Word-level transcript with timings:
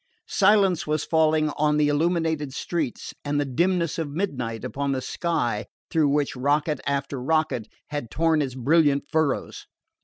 Silence 0.25 0.87
was 0.87 1.03
falling 1.05 1.49
on 1.57 1.77
the 1.77 1.87
illuminated 1.87 2.51
streets, 2.55 3.13
and 3.23 3.39
the 3.39 3.45
dimness 3.45 3.99
of 3.99 4.09
midnight 4.09 4.65
upon 4.65 4.93
the 4.93 4.99
sky 4.99 5.67
through 5.91 6.07
which 6.09 6.35
rocket 6.35 6.81
after 6.87 7.21
rocket 7.21 7.67
had 7.89 8.09
torn 8.09 8.41
its 8.41 8.55
brilliant 8.55 9.03
furrows. 9.11 9.67